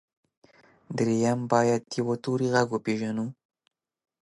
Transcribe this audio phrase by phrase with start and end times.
[0.97, 3.25] درېيم بايد د يوه توري غږ وپېژنو.